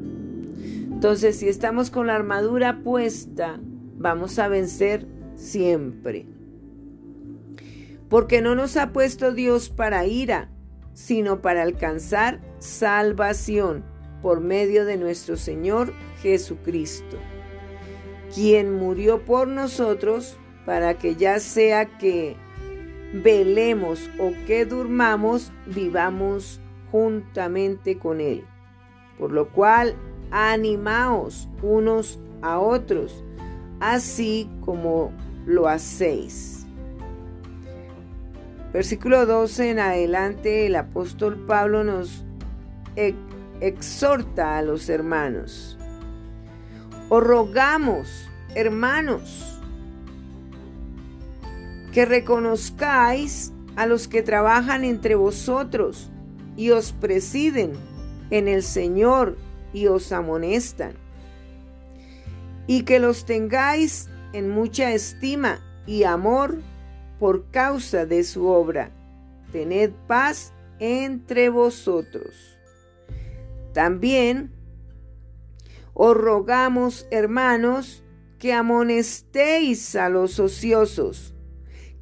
[0.91, 3.59] Entonces, si estamos con la armadura puesta,
[3.97, 6.25] vamos a vencer siempre.
[8.09, 10.49] Porque no nos ha puesto Dios para ira,
[10.93, 13.83] sino para alcanzar salvación
[14.21, 17.17] por medio de nuestro Señor Jesucristo,
[18.33, 22.35] quien murió por nosotros para que ya sea que
[23.13, 28.45] velemos o que durmamos, vivamos juntamente con Él.
[29.17, 29.95] Por lo cual,
[30.31, 33.23] animaos unos a otros,
[33.79, 35.11] así como
[35.45, 36.65] lo hacéis.
[38.73, 42.25] Versículo 12 en adelante, el apóstol Pablo nos
[43.61, 45.77] exhorta a los hermanos.
[47.09, 49.56] Os rogamos, hermanos,
[51.97, 56.11] que reconozcáis a los que trabajan entre vosotros
[56.55, 57.73] y os presiden
[58.29, 59.35] en el Señor
[59.73, 60.93] y os amonestan,
[62.67, 66.59] y que los tengáis en mucha estima y amor
[67.19, 68.91] por causa de su obra.
[69.51, 72.59] Tened paz entre vosotros.
[73.73, 74.51] También
[75.95, 78.03] os rogamos, hermanos,
[78.37, 81.33] que amonestéis a los ociosos,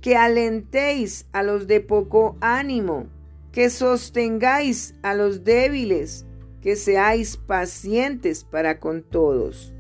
[0.06, 3.08] que alentéis a los de poco ánimo,
[3.52, 6.28] que sostengáis a los débiles,
[6.62, 9.74] que seáis pacientes para con todos.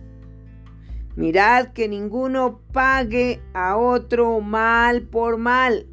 [1.15, 5.85] Mirad que ninguno pague a otro mal por mal.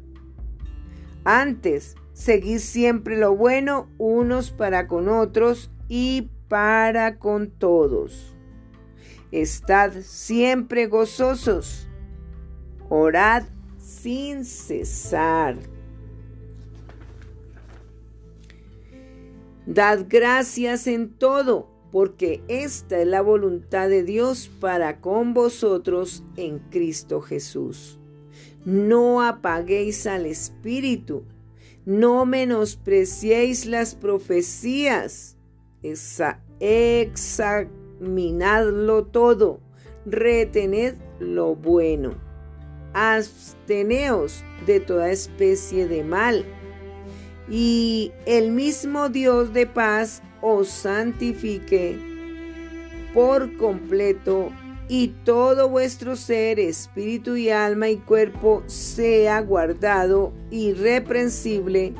[1.25, 8.35] Antes, seguid siempre lo bueno unos para con otros y para con todos.
[9.31, 11.87] Estad siempre gozosos.
[12.89, 13.52] Orad
[14.01, 15.57] sin cesar.
[19.65, 26.59] Dad gracias en todo porque esta es la voluntad de Dios para con vosotros en
[26.59, 27.97] Cristo Jesús.
[28.65, 31.23] No apaguéis al Espíritu,
[31.85, 35.37] no menospreciéis las profecías,
[36.59, 39.61] examinadlo todo,
[40.05, 42.15] retened lo bueno,
[42.93, 46.45] absteneos de toda especie de mal
[47.49, 51.97] y el mismo Dios de paz os santifique
[53.13, 54.51] por completo
[54.87, 61.93] y todo vuestro ser, espíritu y alma y cuerpo sea guardado irreprensible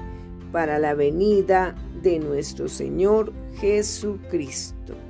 [0.52, 5.03] para la venida de nuestro Señor Jesucristo.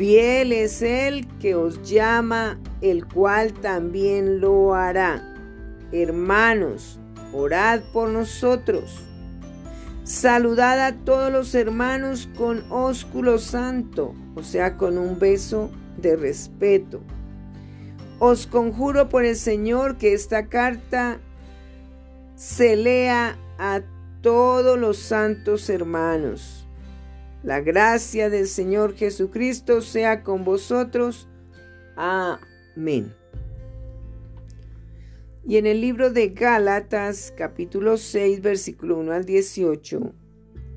[0.00, 5.22] Fiel es el que os llama, el cual también lo hará.
[5.92, 6.98] Hermanos,
[7.34, 9.06] orad por nosotros.
[10.02, 17.02] Saludad a todos los hermanos con ósculo santo, o sea, con un beso de respeto.
[18.20, 21.18] Os conjuro por el Señor que esta carta
[22.36, 23.82] se lea a
[24.22, 26.59] todos los santos hermanos.
[27.42, 31.26] La gracia del Señor Jesucristo sea con vosotros.
[31.96, 33.14] Amén.
[35.46, 40.12] Y en el libro de Gálatas, capítulo 6, versículo 1 al 18,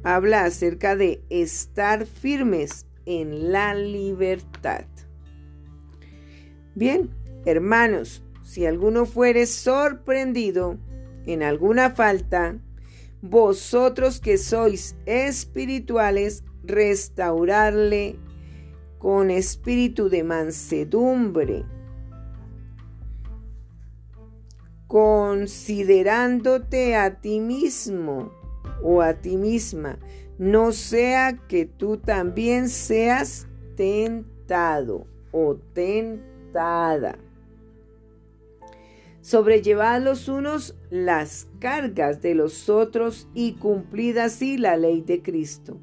[0.04, 4.86] habla acerca de estar firmes en la libertad.
[6.76, 7.10] Bien,
[7.46, 10.78] hermanos, si alguno fuere sorprendido
[11.26, 12.58] en alguna falta,
[13.22, 18.18] vosotros que sois espirituales, restaurarle
[18.98, 21.66] con espíritu de mansedumbre,
[24.88, 28.32] considerándote a ti mismo
[28.82, 30.00] o a ti misma,
[30.38, 37.18] no sea que tú también seas tentado o tentada.
[39.22, 45.80] Sobrellevad los unos las cargas de los otros y cumplid así la ley de Cristo.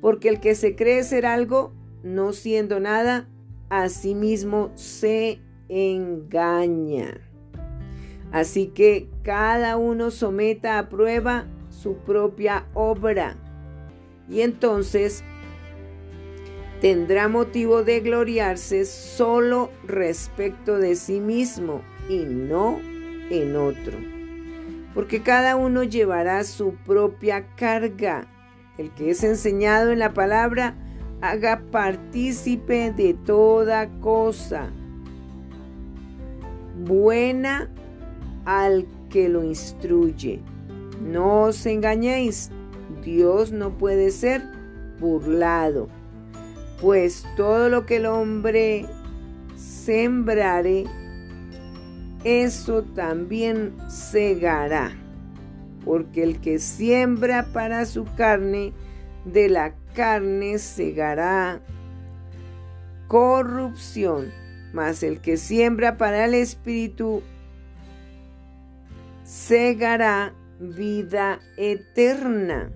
[0.00, 3.28] Porque el que se cree ser algo, no siendo nada,
[3.68, 7.20] a sí mismo se engaña.
[8.32, 13.36] Así que cada uno someta a prueba su propia obra
[14.28, 15.22] y entonces
[16.80, 22.78] tendrá motivo de gloriarse solo respecto de sí mismo y no
[23.30, 23.98] en otro.
[24.94, 28.26] Porque cada uno llevará su propia carga.
[28.78, 30.74] El que es enseñado en la palabra,
[31.20, 34.70] haga partícipe de toda cosa
[36.84, 37.70] buena
[38.44, 40.40] al que lo instruye.
[41.02, 42.50] No os engañéis,
[43.02, 44.42] Dios no puede ser
[45.00, 45.88] burlado,
[46.80, 48.86] pues todo lo que el hombre
[49.56, 50.84] sembrare,
[52.24, 54.92] eso también segará,
[55.86, 58.74] porque el que siembra para su carne,
[59.24, 61.62] de la carne segará
[63.08, 64.30] corrupción,
[64.74, 67.22] mas el que siembra para el espíritu
[69.22, 72.70] segará vida eterna.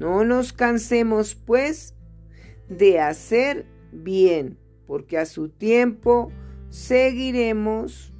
[0.00, 1.94] No nos cansemos, pues,
[2.68, 6.32] de hacer bien, porque a su tiempo
[6.70, 8.12] seguiremos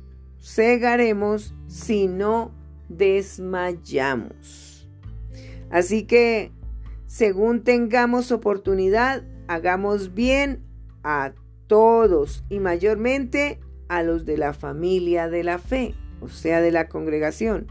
[0.46, 2.52] cegaremos si no
[2.88, 4.88] desmayamos.
[5.70, 6.52] Así que,
[7.06, 10.64] según tengamos oportunidad, hagamos bien
[11.02, 11.32] a
[11.66, 16.88] todos y mayormente a los de la familia de la fe, o sea, de la
[16.88, 17.66] congregación.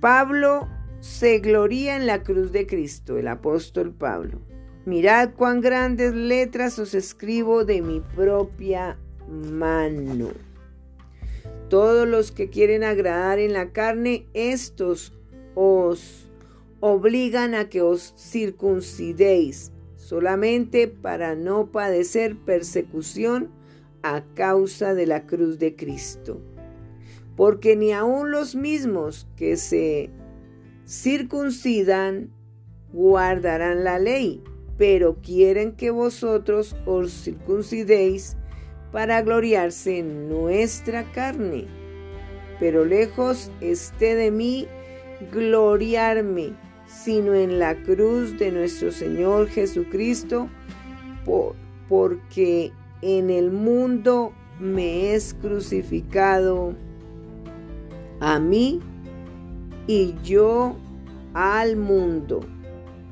[0.00, 0.68] Pablo
[1.00, 4.40] se gloría en la cruz de Cristo, el apóstol Pablo.
[4.86, 10.30] Mirad cuán grandes letras os escribo de mi propia mano.
[11.70, 15.14] Todos los que quieren agradar en la carne, estos
[15.54, 16.28] os
[16.80, 23.52] obligan a que os circuncidéis, solamente para no padecer persecución
[24.02, 26.40] a causa de la cruz de Cristo.
[27.36, 30.10] Porque ni aun los mismos que se
[30.88, 32.32] circuncidan
[32.92, 34.42] guardarán la ley,
[34.76, 38.36] pero quieren que vosotros os circuncidéis
[38.92, 41.66] para gloriarse en nuestra carne.
[42.58, 44.66] Pero lejos esté de mí
[45.32, 46.52] gloriarme,
[46.86, 50.48] sino en la cruz de nuestro Señor Jesucristo,
[51.88, 52.72] porque
[53.02, 56.74] en el mundo me es crucificado
[58.20, 58.80] a mí
[59.86, 60.76] y yo
[61.32, 62.40] al mundo,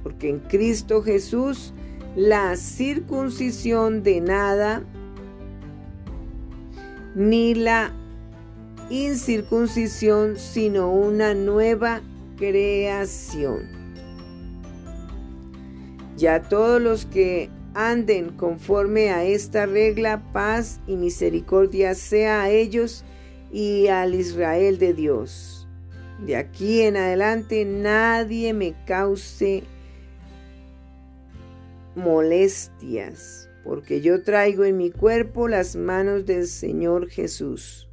[0.03, 1.72] porque en Cristo Jesús
[2.14, 4.83] la circuncisión de nada
[7.19, 7.93] ni la
[8.91, 12.01] incircuncisión, sino una nueva
[12.37, 13.69] creación.
[16.16, 23.05] Ya todos los que anden conforme a esta regla, paz y misericordia sea a ellos
[23.53, 25.55] y al Israel de Dios.
[26.25, 29.62] de aquí en adelante nadie me cause
[31.95, 37.87] molestias, porque yo traigo en mi cuerpo las manos del Señor Jesús.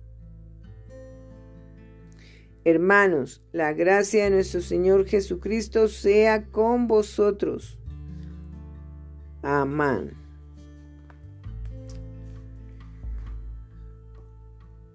[2.63, 7.77] Hermanos, la gracia de nuestro Señor Jesucristo sea con vosotros.
[9.41, 10.13] Amén.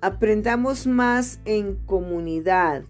[0.00, 2.84] Aprendamos más en comunidad.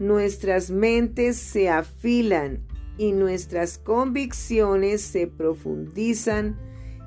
[0.00, 2.67] Nuestras mentes se afilan
[2.98, 6.58] y nuestras convicciones se profundizan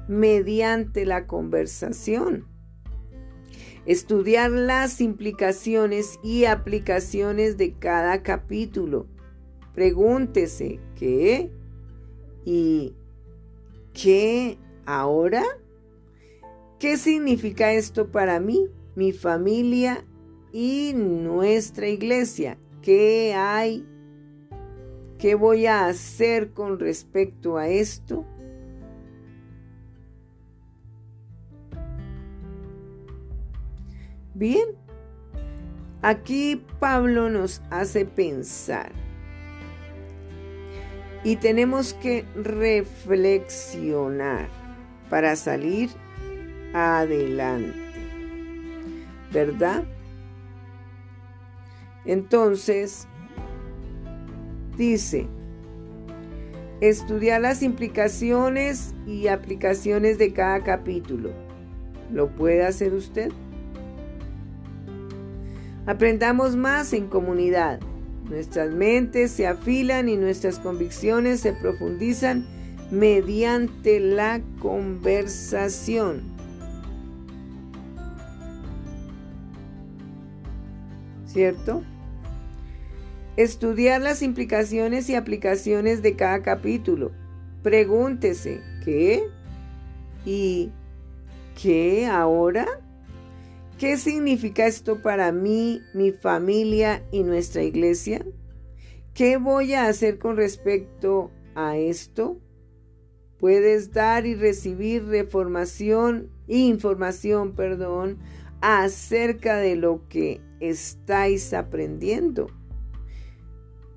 [0.07, 2.47] mediante la conversación.
[3.85, 9.07] Estudiar las implicaciones y aplicaciones de cada capítulo.
[9.73, 11.51] Pregúntese, ¿qué?
[12.45, 12.93] ¿Y
[13.93, 15.43] qué ahora?
[16.79, 20.05] ¿Qué significa esto para mí, mi familia
[20.51, 22.57] y nuestra iglesia?
[22.81, 23.85] ¿Qué hay
[25.22, 28.26] ¿Qué voy a hacer con respecto a esto?
[34.34, 34.69] Bien,
[36.01, 38.91] aquí Pablo nos hace pensar
[41.24, 44.49] y tenemos que reflexionar
[45.07, 45.91] para salir
[46.74, 47.78] adelante,
[49.32, 49.84] ¿verdad?
[52.05, 53.07] Entonces,
[54.82, 55.27] dice,
[56.82, 61.29] estudiar las implicaciones y aplicaciones de cada capítulo.
[62.11, 63.32] ¿Lo puede hacer usted?
[65.86, 67.79] Aprendamos más en comunidad.
[68.27, 72.47] Nuestras mentes se afilan y nuestras convicciones se profundizan
[72.89, 76.23] mediante la conversación.
[81.27, 81.84] ¿Cierto?
[83.38, 87.11] Estudiar las implicaciones y aplicaciones de cada capítulo.
[87.63, 89.23] Pregúntese, ¿qué?
[90.25, 90.71] ¿Y
[91.61, 92.67] qué ahora?
[93.79, 98.25] ¿Qué significa esto para mí, mi familia y nuestra iglesia?
[99.13, 102.38] ¿Qué voy a hacer con respecto a esto?
[103.39, 108.19] Puedes dar y recibir reformación, información, perdón,
[108.61, 112.47] acerca de lo que estáis aprendiendo.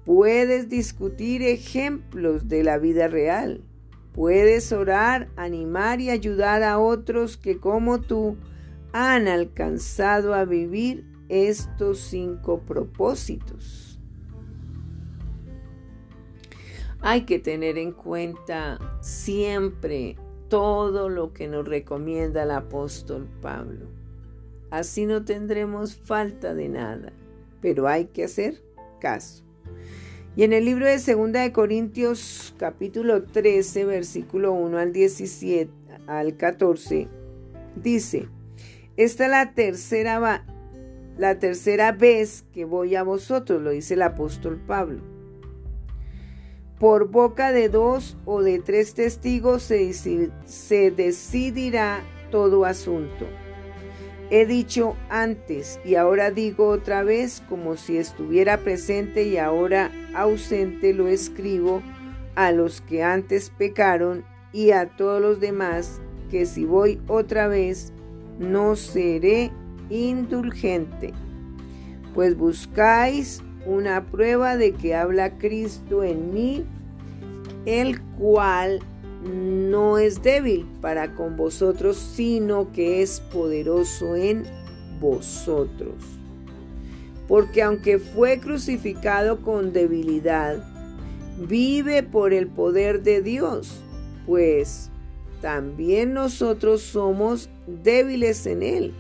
[0.05, 3.63] Puedes discutir ejemplos de la vida real.
[4.13, 8.37] Puedes orar, animar y ayudar a otros que como tú
[8.93, 13.99] han alcanzado a vivir estos cinco propósitos.
[17.01, 20.17] Hay que tener en cuenta siempre
[20.49, 23.87] todo lo que nos recomienda el apóstol Pablo.
[24.71, 27.13] Así no tendremos falta de nada,
[27.61, 28.63] pero hay que hacer
[29.01, 29.43] caso.
[30.37, 35.71] Y en el libro de Segunda de Corintios capítulo 13 versículo 1 al 17
[36.07, 37.09] al 14
[37.77, 38.29] dice,
[38.97, 40.45] esta es la tercera,
[41.19, 45.01] la tercera vez que voy a vosotros, lo dice el apóstol Pablo.
[46.79, 49.93] Por boca de dos o de tres testigos se,
[50.45, 53.27] se decidirá todo asunto.
[54.31, 60.95] He dicho antes y ahora digo otra vez como si estuviera presente y ahora ausente
[60.95, 61.83] lo escribo
[62.35, 66.01] a los que antes pecaron y a todos los demás
[66.31, 67.93] que si voy otra vez
[68.39, 69.51] no seré
[69.91, 71.12] indulgente.
[72.14, 76.64] Pues buscáis una prueba de que habla Cristo en mí,
[77.66, 78.81] el cual
[79.25, 84.45] no es débil para con vosotros, sino que es poderoso en
[85.01, 85.95] vosotros.
[87.27, 90.62] Porque aunque fue crucificado con debilidad,
[91.39, 93.81] vive por el poder de Dios,
[94.27, 94.91] pues
[95.41, 98.95] también nosotros somos débiles en Él,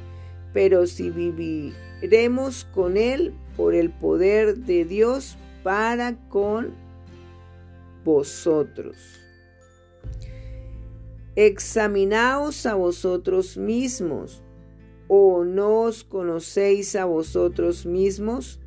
[0.52, 6.72] pero si viviremos con Él por el poder de Dios para con
[8.04, 9.23] vosotros.
[11.36, 14.44] Examinaos a vosotros mismos,
[15.08, 18.60] o no os conocéis a vosotros mismos.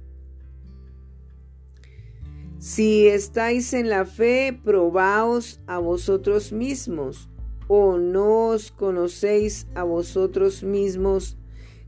[2.60, 7.30] Si estáis en la fe, probaos a vosotros mismos,
[7.70, 11.38] o no os conocéis a vosotros mismos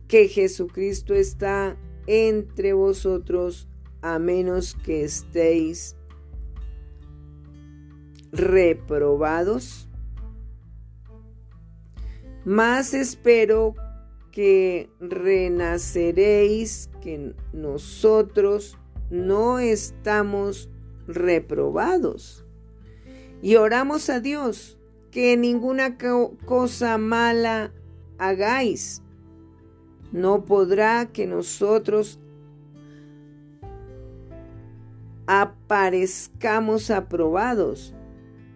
[0.07, 1.77] que Jesucristo está
[2.07, 3.67] entre vosotros,
[4.01, 5.97] a menos que estéis
[8.31, 9.88] reprobados.
[12.45, 13.75] Más espero
[14.31, 18.77] que renaceréis, que nosotros
[19.09, 20.69] no estamos
[21.07, 22.45] reprobados.
[23.41, 24.77] Y oramos a Dios
[25.11, 25.97] que ninguna
[26.45, 27.71] cosa mala
[28.17, 29.01] hagáis.
[30.11, 32.19] No podrá que nosotros
[35.27, 37.93] aparezcamos aprobados,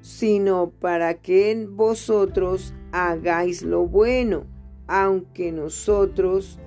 [0.03, 4.45] sino para que vosotros hagáis lo bueno,
[4.85, 6.59] aunque nosotros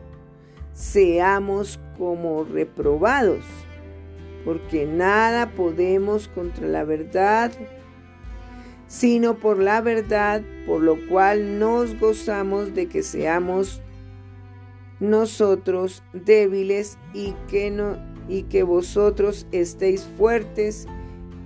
[0.73, 3.45] seamos como reprobados,
[4.43, 7.53] porque nada podemos contra la verdad,
[8.87, 13.83] sino por la verdad, por lo cual nos gozamos de que seamos
[14.99, 17.99] nosotros débiles y que, no,
[18.31, 20.89] y que vosotros estéis fuertes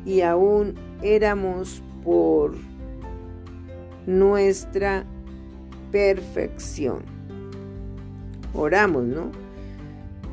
[0.05, 2.55] y aún éramos por
[4.07, 5.05] nuestra
[5.91, 7.03] perfección.
[8.55, 9.31] Oramos, ¿no?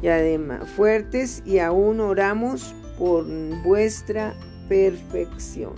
[0.02, 3.26] Y además, fuertes y aún oramos por
[3.64, 4.36] vuestra
[4.68, 5.74] perfección.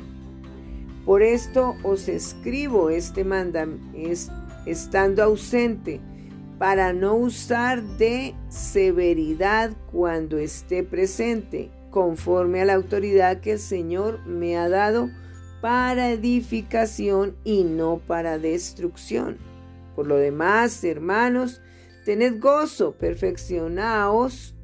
[1.05, 4.33] Por esto os escribo este mandamiento,
[4.65, 5.99] estando ausente,
[6.57, 14.25] para no usar de severidad cuando esté presente, conforme a la autoridad que el Señor
[14.25, 15.09] me ha dado
[15.61, 19.37] para edificación y no para destrucción.
[19.95, 21.61] Por lo demás, hermanos,
[22.05, 24.55] tened gozo, perfeccionaos,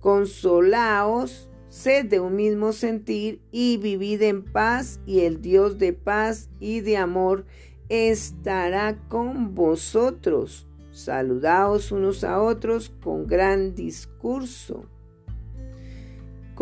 [0.00, 6.50] consolaos, sed de un mismo sentir y vivid en paz, y el Dios de paz
[6.60, 7.46] y de amor
[7.88, 10.68] estará con vosotros.
[10.92, 14.86] Saludaos unos a otros con gran discurso,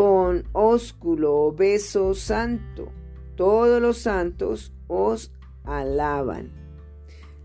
[0.01, 2.91] con ósculo beso santo.
[3.37, 5.31] Todos los santos os
[5.63, 6.53] alaban.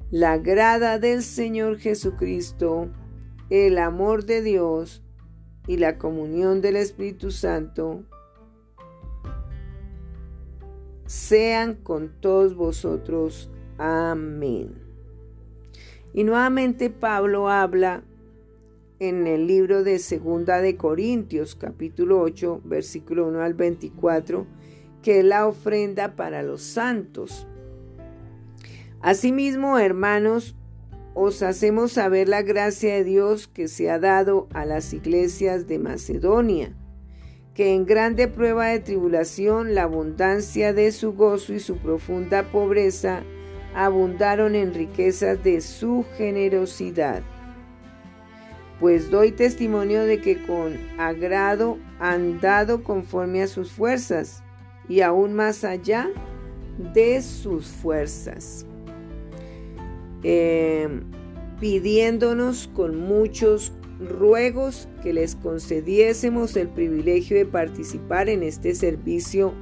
[0.09, 2.87] La grada del Señor Jesucristo,
[3.49, 5.03] el amor de Dios
[5.67, 8.05] y la comunión del Espíritu Santo
[11.07, 13.51] sean con todos vosotros.
[13.77, 14.81] Amén.
[16.13, 18.05] Y nuevamente Pablo habla
[18.99, 24.47] en el libro de Segunda de Corintios, capítulo 8, versículo 1 al 24,
[25.01, 27.47] que es la ofrenda para los santos.
[29.01, 30.55] Asimismo, hermanos,
[31.13, 35.79] os hacemos saber la gracia de Dios que se ha dado a las iglesias de
[35.79, 36.75] Macedonia,
[37.53, 43.23] que en grande prueba de tribulación la abundancia de su gozo y su profunda pobreza
[43.75, 47.23] abundaron en riquezas de su generosidad.
[48.79, 54.43] Pues doy testimonio de que con agrado han dado conforme a sus fuerzas
[54.89, 56.09] y aún más allá
[56.93, 58.65] de sus fuerzas,
[60.23, 61.03] em,
[61.59, 69.53] pidiéndonos con muchos ruegos que les concediésemos el privilegio de participar en este servicio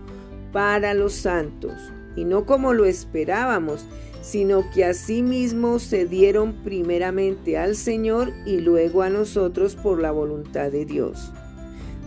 [0.52, 1.74] para los santos
[2.16, 3.86] y no como lo esperábamos,
[4.24, 10.72] sino que asimismo se dieron primeramente al Señor y luego a nosotros por la voluntad
[10.72, 11.34] de Dios.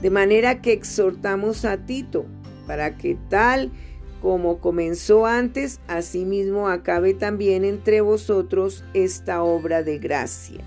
[0.01, 2.25] De manera que exhortamos a Tito,
[2.67, 3.71] para que tal
[4.23, 10.65] como comenzó antes, asimismo acabe también entre vosotros esta obra de gracia.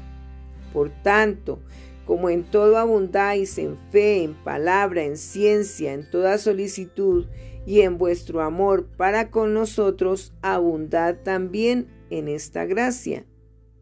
[0.72, 1.60] Por tanto,
[2.06, 7.26] como en todo abundáis en fe, en palabra, en ciencia, en toda solicitud,
[7.66, 13.26] y en vuestro amor para con nosotros abundad también en esta gracia.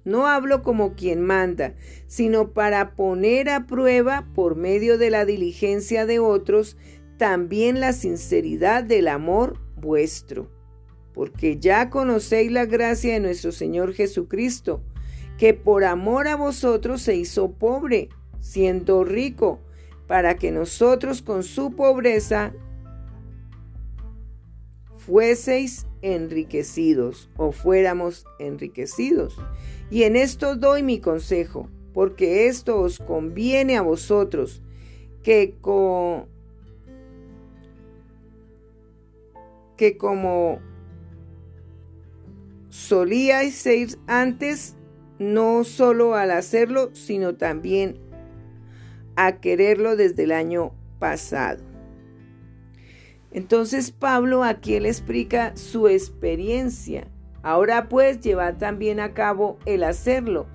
[0.04, 1.76] No hablo como quien manda,
[2.08, 6.78] sino para poner a prueba por medio de la diligencia de otros
[7.18, 10.50] también la sinceridad del amor vuestro.
[11.14, 14.82] Porque ya conocéis la gracia de nuestro Señor Jesucristo,
[15.38, 18.10] que por amor a vosotros se hizo pobre,
[18.40, 19.60] siendo rico,
[20.08, 22.54] para que nosotros con su pobreza
[25.08, 29.38] fueseis enriquecidos o fuéramos enriquecidos.
[29.90, 34.62] Y en esto doy mi consejo, porque esto os conviene a vosotros,
[35.24, 35.56] que,
[39.78, 40.60] que como
[42.70, 44.76] solíais ser antes,
[45.20, 47.98] no solo al hacerlo, sino también
[49.16, 51.67] a quererlo desde el año pasado.
[53.38, 57.06] Entonces Pablo aquí le explica su experiencia.
[57.44, 60.48] Ahora pues llevad también a cabo el hacerlo,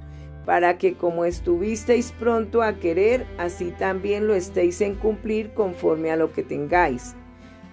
[0.44, 6.16] para que como estuvisteis pronto a querer, así también lo estéis en cumplir conforme a
[6.16, 7.14] lo que tengáis.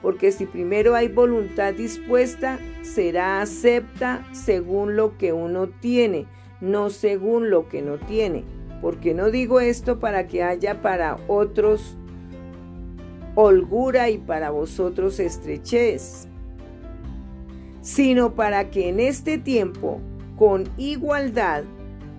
[0.04, 6.28] Porque si primero hay voluntad dispuesta, será acepta según lo que uno tiene,
[6.62, 8.44] no según lo que no tiene.
[8.80, 11.98] Porque no digo esto para que haya para otros
[13.36, 16.28] holgura y para vosotros estrechez,
[17.82, 20.00] sino para que en este tiempo,
[20.38, 21.64] con igualdad,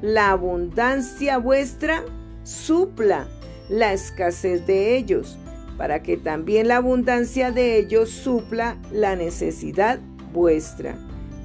[0.02, 2.04] la abundancia vuestra
[2.42, 3.28] supla
[3.68, 5.38] la escasez de ellos,
[5.76, 10.00] para que también la abundancia de ellos supla la necesidad
[10.32, 10.96] vuestra,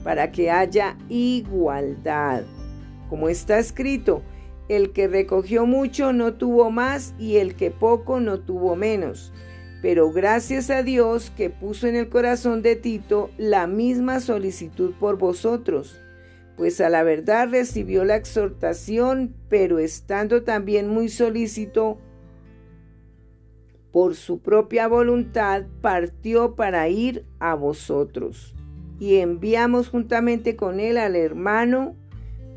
[0.03, 2.43] para que haya igualdad.
[3.09, 4.23] Como está escrito,
[4.67, 9.31] el que recogió mucho no tuvo más y el que poco no tuvo menos.
[9.85, 15.19] Pero gracias a Dios que puso en el corazón de Tito la misma solicitud por
[15.19, 16.01] vosotros,
[16.57, 21.99] pues a la verdad recibió la exhortación, pero estando también muy solícito
[23.91, 28.55] por su propia voluntad, partió para ir a vosotros.
[28.99, 31.95] Y enviamos juntamente con él al hermano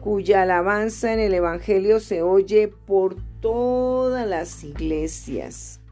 [0.00, 5.82] cuya alabanza en el Evangelio se oye por todas las iglesias.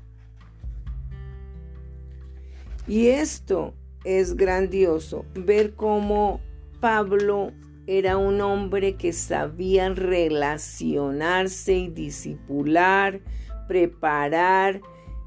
[2.87, 3.75] Y esto
[4.05, 6.41] es grandioso, ver cómo
[6.81, 7.53] Pablo
[7.87, 13.21] era un hombre que sabía relacionarse y disipular,
[13.67, 14.81] preparar,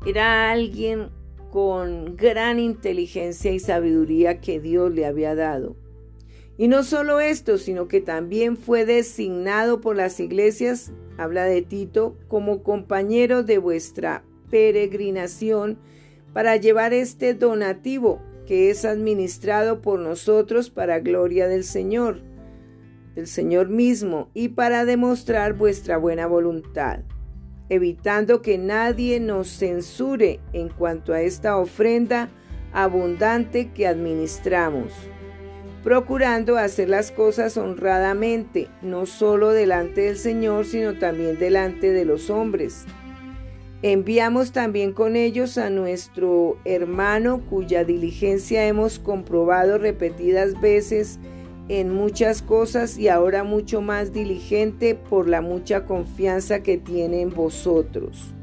[0.05, 1.09] era alguien
[1.51, 5.75] con gran inteligencia y sabiduría que Dios le había dado.
[6.57, 12.17] Y no solo esto, sino que también fue designado por las iglesias, habla de Tito,
[12.27, 15.79] como compañero de vuestra peregrinación
[16.39, 22.21] para llevar este donativo que es administrado por nosotros para gloria del Señor,
[23.13, 26.99] del Señor mismo, y para demostrar vuestra buena voluntad,
[27.67, 32.29] evitando que nadie nos censure en cuanto a esta ofrenda
[32.71, 34.93] abundante que administramos
[35.83, 42.29] procurando hacer las cosas honradamente, no solo delante del Señor, sino también delante de los
[42.29, 42.85] hombres.
[43.81, 51.17] Enviamos también con ellos a nuestro hermano cuya diligencia hemos comprobado repetidas veces
[51.69, 57.29] en muchas cosas y ahora mucho más diligente por la mucha confianza que tiene en
[57.29, 58.33] vosotros.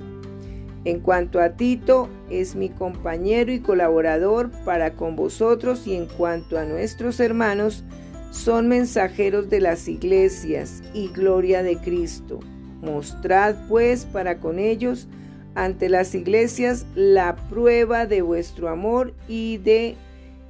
[0.86, 6.58] En cuanto a Tito, es mi compañero y colaborador para con vosotros y en cuanto
[6.58, 7.84] a nuestros hermanos,
[8.30, 12.38] son mensajeros de las iglesias y gloria de Cristo.
[12.82, 15.08] Mostrad pues para con ellos
[15.56, 19.96] ante las iglesias la prueba de vuestro amor y de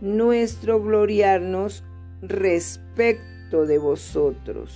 [0.00, 1.84] nuestro gloriarnos
[2.20, 4.74] respecto de vosotros.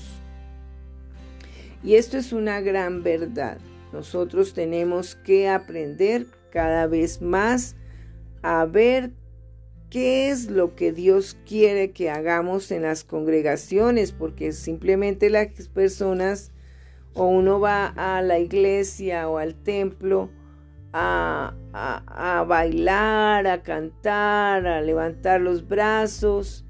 [1.83, 3.59] Y esto es una gran verdad.
[3.93, 7.75] Nosotros tenemos que aprender cada vez más
[8.43, 9.11] a ver
[9.91, 16.53] qué es lo que Dios quiere que hagamos en las congregaciones, porque simplemente las personas
[17.15, 20.31] o uno va a la iglesia o al templo
[20.93, 26.65] a, a, bailar, a cantar, a levantar los brazos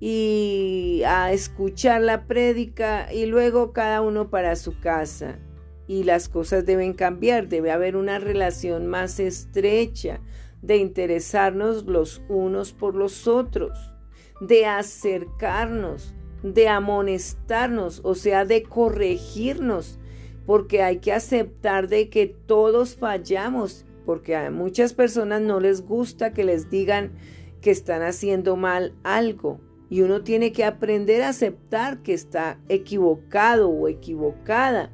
[0.00, 5.38] y a escuchar la prédica y luego cada uno para su casa.
[5.86, 10.20] Y las cosas deben cambiar, debe haber una relación más estrecha
[10.62, 13.94] de interesarnos los unos por los otros,
[14.40, 16.14] de acercarnos,
[16.44, 19.98] de amonestarnos, o sea, de corregirnos,
[20.46, 26.32] porque hay que aceptar de que todos fallamos, porque a muchas personas no les gusta
[26.32, 27.12] que les digan
[27.60, 29.58] que están haciendo mal algo.
[29.90, 34.92] Y uno tiene que aprender a aceptar que está equivocado o equivocada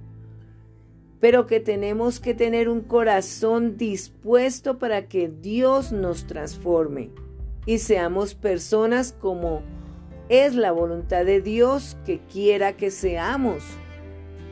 [1.20, 7.10] pero que tenemos que tener un corazón dispuesto para que Dios nos transforme
[7.66, 9.62] y seamos personas como
[10.30, 13.64] es la voluntad de Dios que quiera que seamos,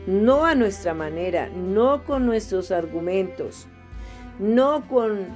[0.09, 3.68] no a nuestra manera, no con nuestros argumentos,
[4.41, 5.29] no con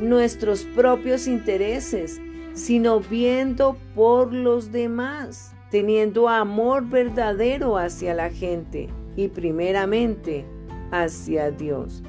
[0.00, 2.22] nuestros propios intereses,
[2.54, 10.46] sino viendo por los demás, teniendo amor verdadero hacia la gente y primeramente
[10.90, 12.02] hacia Dios.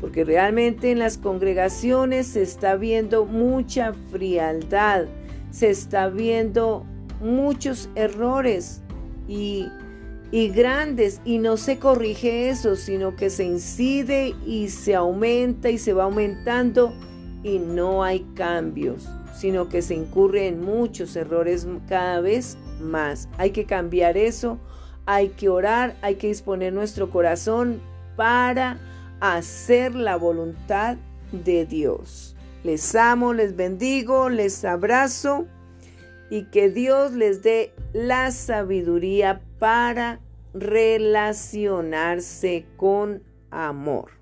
[0.00, 5.04] Porque realmente en las congregaciones se está viendo mucha frialdad,
[5.52, 6.86] se está viendo
[7.20, 8.82] muchos errores
[9.28, 9.68] y,
[10.30, 15.78] y grandes y no se corrige eso, sino que se incide y se aumenta y
[15.78, 16.92] se va aumentando
[17.42, 23.28] y no hay cambios, sino que se incurre en muchos errores cada vez más.
[23.38, 24.58] Hay que cambiar eso,
[25.06, 27.80] hay que orar, hay que disponer nuestro corazón
[28.16, 28.78] para
[29.20, 30.96] hacer la voluntad
[31.32, 32.36] de Dios.
[32.64, 35.46] Les amo, les bendigo, les abrazo
[36.30, 40.20] y que Dios les dé la sabiduría para
[40.54, 44.19] relacionarse con amor.